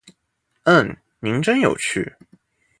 [0.63, 2.15] 嗯，您真有趣